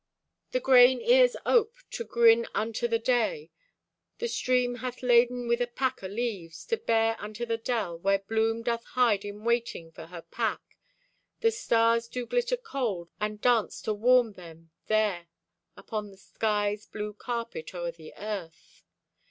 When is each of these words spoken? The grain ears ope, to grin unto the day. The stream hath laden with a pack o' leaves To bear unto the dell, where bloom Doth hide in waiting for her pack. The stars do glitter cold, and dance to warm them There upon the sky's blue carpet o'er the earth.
The 0.51 0.59
grain 0.59 0.99
ears 0.99 1.35
ope, 1.45 1.75
to 1.91 2.03
grin 2.03 2.47
unto 2.55 2.87
the 2.87 2.97
day. 2.97 3.51
The 4.17 4.27
stream 4.27 4.77
hath 4.77 5.03
laden 5.03 5.47
with 5.47 5.61
a 5.61 5.67
pack 5.67 6.01
o' 6.01 6.07
leaves 6.07 6.65
To 6.65 6.77
bear 6.77 7.15
unto 7.19 7.45
the 7.45 7.57
dell, 7.59 7.99
where 7.99 8.17
bloom 8.17 8.63
Doth 8.63 8.83
hide 8.83 9.23
in 9.23 9.43
waiting 9.43 9.91
for 9.91 10.07
her 10.07 10.23
pack. 10.23 10.61
The 11.41 11.51
stars 11.51 12.07
do 12.07 12.25
glitter 12.25 12.57
cold, 12.57 13.11
and 13.19 13.39
dance 13.41 13.79
to 13.83 13.93
warm 13.93 14.33
them 14.33 14.71
There 14.87 15.27
upon 15.77 16.09
the 16.09 16.17
sky's 16.17 16.87
blue 16.87 17.13
carpet 17.13 17.75
o'er 17.75 17.91
the 17.91 18.15
earth. 18.17 18.81